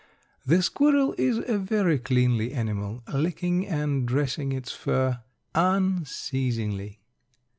[0.47, 5.21] The squirrel is a very cleanly animal, licking and dressing its fur
[5.53, 7.01] unceasingly.